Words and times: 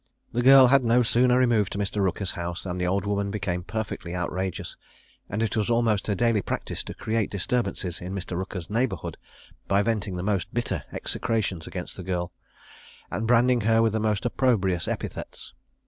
The 0.31 0.41
girl 0.41 0.65
had 0.65 0.83
no 0.83 1.03
sooner 1.03 1.37
removed 1.37 1.73
to 1.73 1.77
Mr. 1.77 2.01
Rooker's 2.03 2.31
house 2.31 2.63
than 2.63 2.79
the 2.79 2.87
old 2.87 3.05
woman 3.05 3.29
became 3.29 3.61
perfectly 3.61 4.15
outrageous; 4.15 4.75
and 5.29 5.43
it 5.43 5.55
was 5.55 5.69
almost 5.69 6.07
her 6.07 6.15
daily 6.15 6.41
practice 6.41 6.83
to 6.85 6.95
create 6.95 7.29
disturbances 7.29 8.01
in 8.01 8.15
Mr. 8.15 8.35
Rooker's 8.35 8.67
neighbourhood, 8.67 9.15
by 9.67 9.83
venting 9.83 10.15
the 10.15 10.23
most 10.23 10.51
bitter 10.55 10.85
execrations 10.91 11.67
against 11.67 11.95
the 11.97 12.03
girl, 12.03 12.31
and 13.11 13.27
branding 13.27 13.61
her 13.61 13.79
with 13.83 13.93
the 13.93 13.99
most 13.99 14.25
opprobrious 14.25 14.87
epithets. 14.87 15.53